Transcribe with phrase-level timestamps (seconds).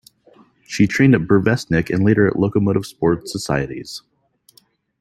[0.63, 4.01] She trained at Burevestnik and later at Lokomotiv sports societies.